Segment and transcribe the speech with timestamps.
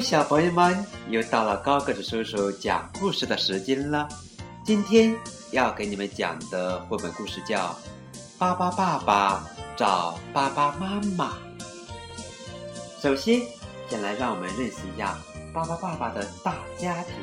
[0.00, 4.08] 小朋友们，又到了高个子叔叔讲故事的时间了。
[4.64, 5.16] 今天
[5.52, 7.68] 要给你们讲的绘本故事叫
[8.38, 9.44] 《巴巴爸爸
[9.76, 11.30] 找巴巴妈妈》。
[13.00, 13.40] 首先，
[13.88, 15.16] 先来让我们认识一下
[15.54, 17.14] 巴巴爸爸的大家庭。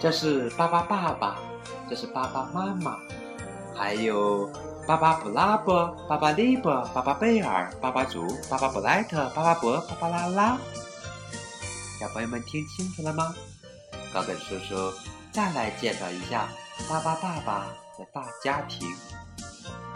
[0.00, 1.38] 这是巴巴爸爸，
[1.88, 2.98] 这是巴巴妈妈，
[3.80, 4.46] 还有。
[4.86, 10.58] 巴巴布拉伯、巴巴利伯、巴巴贝尔、巴巴族、巴巴布莱特、巴巴伯、巴巴拉拉，
[11.98, 13.32] 小朋友们听清楚了吗？
[14.12, 14.92] 高跟叔叔
[15.32, 16.48] 再来介绍一下
[16.88, 17.66] 巴巴爸爸
[17.96, 18.86] 的大家庭。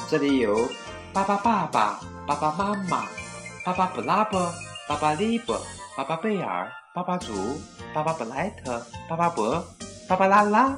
[0.08, 0.68] 这里有
[1.12, 3.06] 巴巴爸爸、巴巴妈妈、
[3.64, 4.50] 巴巴布拉伯、
[4.88, 5.60] 巴巴利伯、
[5.96, 7.58] 巴巴贝尔、巴巴族、
[7.92, 9.64] 巴巴布莱特、巴巴伯、
[10.08, 10.76] 巴巴拉拉。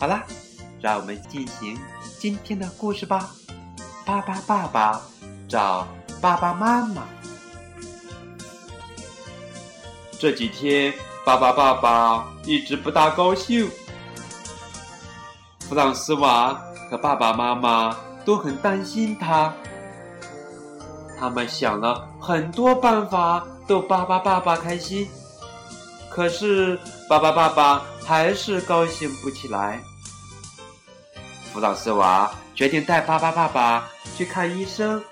[0.00, 0.22] 好了，
[0.82, 1.78] 让我们进行。
[2.18, 3.30] 今天的故事吧，
[4.04, 5.00] 巴巴爸爸
[5.48, 5.86] 找
[6.20, 7.02] 巴巴妈妈。
[10.18, 10.92] 这几天，
[11.24, 13.70] 巴巴爸爸一直不大高兴。
[15.60, 19.54] 弗朗斯瓦和爸爸妈妈都很担心他，
[21.18, 25.08] 他们想了很多办法逗巴巴爸爸开心，
[26.10, 26.78] 可是
[27.08, 29.80] 巴巴爸爸还是高兴不起来。
[31.52, 33.86] 弗朗斯瓦决定带巴巴爸爸
[34.16, 35.02] 去看医生。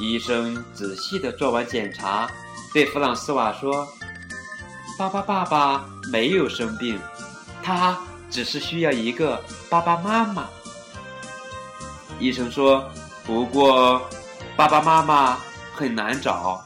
[0.00, 2.30] 医生仔细的做完检查，
[2.72, 3.84] 对弗朗斯瓦说
[4.96, 6.96] ：“巴巴爸爸没有生病，
[7.60, 7.98] 他
[8.30, 10.46] 只是需要一个巴巴妈妈。”
[12.20, 12.88] 医生说
[13.26, 14.00] ：“不过，
[14.56, 15.38] 爸爸妈妈
[15.74, 16.64] 很难找，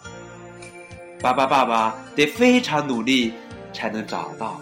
[1.22, 3.32] 巴巴爸爸得非常努力
[3.72, 4.60] 才能找到。”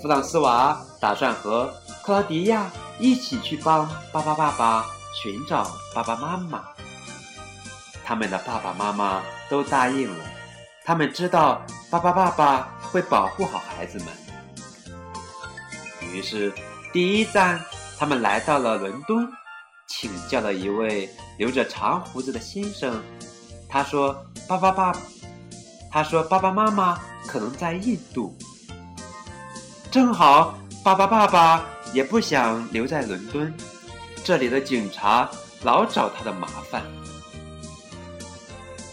[0.00, 6.62] 弗朗斯瓦打算和克劳迪亚一起去帮巴巴爸爸寻找爸爸妈妈。
[8.04, 10.24] 他们的爸爸妈妈都答应了，
[10.84, 11.60] 他们知道
[11.90, 14.08] 巴巴爸爸会保护好孩子们。
[16.12, 16.52] 于是，
[16.92, 17.60] 第一站，
[17.98, 19.26] 他们来到了伦敦，
[19.88, 23.02] 请教了一位留着长胡子的先生。
[23.68, 24.16] 他说
[24.46, 24.96] ：“爸爸爸，
[25.90, 28.36] 他说爸爸妈妈可能在印度。”
[29.96, 31.64] 正好，巴巴爸爸
[31.94, 33.50] 也不想留在伦敦，
[34.22, 35.26] 这里的警察
[35.62, 36.82] 老找他的麻烦。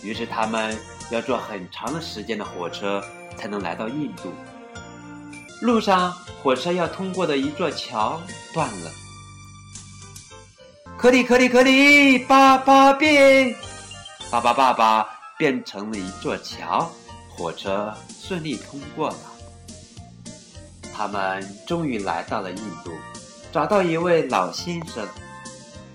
[0.02, 0.80] 于是他们
[1.12, 3.04] 要坐很长的时间的火车
[3.36, 4.32] 才能来到印度。
[5.60, 8.22] 路上，火车要通过的一座桥
[8.54, 8.92] 断了。
[10.98, 13.54] 可里可里可里，巴巴变，
[14.32, 15.06] 巴巴爸爸
[15.38, 16.90] 变成了一座桥，
[17.28, 19.33] 火车顺利通过了。
[20.96, 22.92] 他们终于来到了印度，
[23.52, 25.06] 找到一位老先生。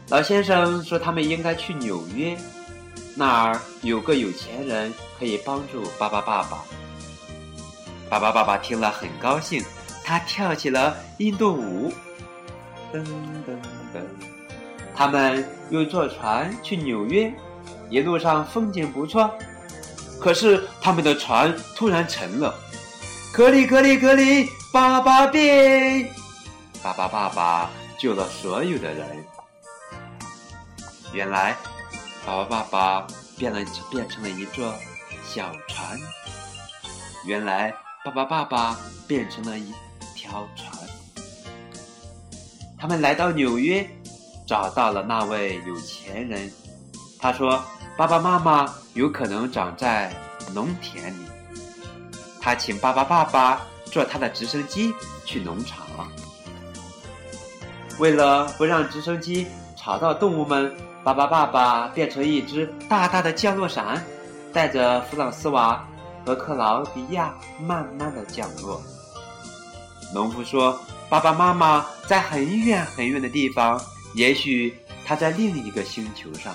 [0.08, 2.36] 老先生说，他们应该去纽约，
[3.14, 6.64] 那儿有个有钱人可以帮助巴巴爸爸。
[8.10, 9.62] 巴巴爸爸听了很高兴，
[10.02, 11.92] 他跳起了印度舞。
[12.92, 13.52] 噔噔
[13.94, 14.00] 噔，
[14.94, 17.30] 他们又坐船去纽约，
[17.90, 19.30] 一路上风景不错。
[20.18, 22.54] 可是他们的船突然沉了。
[23.30, 24.48] 格里格里格里。
[24.70, 26.10] 巴巴变，
[26.82, 29.24] 巴巴爸爸救了所有的人。
[31.14, 31.56] 原来，
[32.26, 33.06] 爸爸爸爸
[33.38, 34.74] 变了，变成了一座
[35.24, 35.98] 小船。
[37.24, 37.74] 原来，
[38.04, 39.72] 爸爸爸爸变成了一
[40.14, 40.70] 条船。
[42.78, 43.88] 他们来到纽约，
[44.46, 46.52] 找到了那位有钱人。
[47.18, 47.58] 他说
[47.96, 50.14] ：“爸爸妈妈有可能长在
[50.52, 51.26] 农田里。”
[52.38, 53.62] 他请爸爸爸爸。
[53.90, 54.92] 坐他的直升机
[55.24, 55.86] 去农场。
[57.98, 60.72] 为了不让直升机吵到动物们，
[61.02, 64.04] 巴巴爸爸变成一只大大的降落伞，
[64.52, 65.84] 带着弗朗斯瓦
[66.24, 68.80] 和克劳迪亚慢慢的降落。
[70.14, 70.78] 农夫说
[71.10, 73.80] ：“爸爸妈妈在很远很远的地方，
[74.14, 76.54] 也许他在另一个星球上。”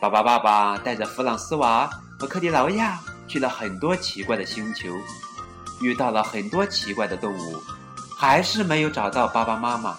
[0.00, 1.88] 巴巴爸爸带着弗朗斯瓦
[2.18, 2.98] 和克迪劳亚。
[3.26, 4.88] 去了很多奇怪的星球，
[5.80, 7.62] 遇到了很多奇怪的动物，
[8.16, 9.96] 还是没有找到爸爸妈妈。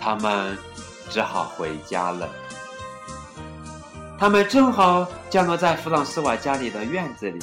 [0.00, 0.56] 他们
[1.10, 2.28] 只好回家了。
[4.18, 7.38] 他们正好降落在弗朗斯瓦家里的院子里。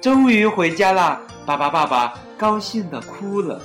[0.00, 3.60] 终于回家了，爸爸爸爸高兴的哭了。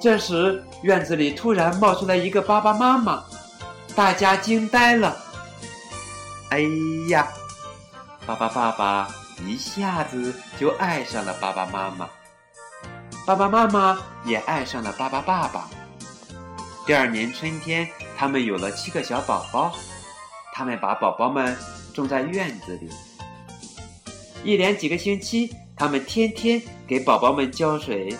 [0.00, 3.22] 这时，院子里突然冒出来一个爸爸妈妈，
[3.94, 5.16] 大家惊呆了。
[6.52, 6.60] 哎
[7.08, 7.26] 呀，
[8.26, 9.08] 巴巴爸爸
[9.48, 12.06] 一下子就爱上了爸爸妈妈，
[13.24, 15.70] 爸爸妈妈也爱上了巴巴爸爸。
[16.86, 17.88] 第二年春天，
[18.18, 19.72] 他们有了七个小宝宝，
[20.52, 21.56] 他们把宝宝们
[21.94, 22.90] 种在院子里。
[24.44, 28.14] 一连几个星期，他们天天给宝宝们浇水。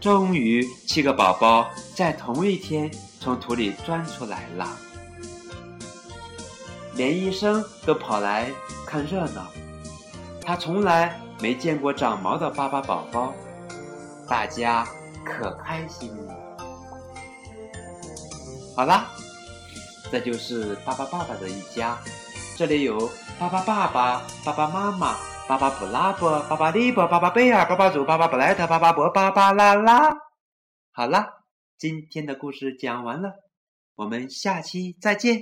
[0.00, 2.90] 终于，七个宝宝在同一天
[3.20, 4.68] 从土里钻出来了，
[7.00, 8.52] 连医生都跑来
[8.86, 9.50] 看热闹。
[10.42, 13.32] 他从来没见过长毛的巴巴宝宝，
[14.28, 14.86] 大家
[15.24, 16.34] 可开心了。
[18.76, 19.06] 好啦，
[20.12, 21.96] 这就是巴巴爸爸的一家，
[22.54, 25.16] 这里有巴巴爸爸、爸爸妈妈。
[25.48, 30.14] 巴巴布拉伯，巴巴利伯，巴巴贝尔，巴巴祖，巴巴布莱特，巴巴伯，巴巴拉拉。
[30.92, 31.24] 好了，
[31.78, 33.32] 今天的故事讲完了，
[33.94, 35.40] 我们下期再见。